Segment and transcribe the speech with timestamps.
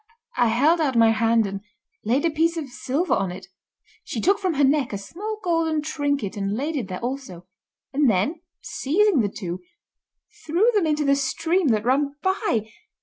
[0.35, 1.61] I held out my hand and
[2.03, 3.45] laid a piece of silver on it.
[4.03, 7.45] She took from her neck a small golden trinket and laid it there also;
[7.93, 9.59] and then, seizing the two,
[10.43, 12.71] threw them into the stream that ran by.